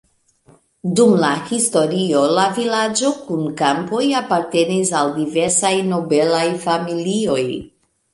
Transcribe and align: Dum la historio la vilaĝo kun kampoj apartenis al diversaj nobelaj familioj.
Dum 0.99 1.11
la 1.23 1.27
historio 1.49 2.23
la 2.37 2.45
vilaĝo 2.55 3.11
kun 3.25 3.43
kampoj 3.59 3.99
apartenis 4.21 4.91
al 5.01 5.13
diversaj 5.19 5.71
nobelaj 5.91 6.43
familioj. 6.65 7.45